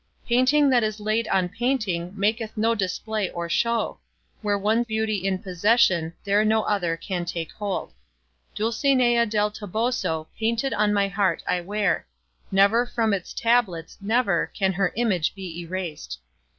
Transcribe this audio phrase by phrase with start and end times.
[0.27, 3.99] Painting that is laid on painting Maketh no display or show;
[4.41, 7.93] Where one beauty's in possession There no other can take hold.
[8.55, 12.07] Dulcinea del Toboso Painted on my heart I wear;
[12.51, 16.17] Never from its tablets, never, Can her image be eras'd.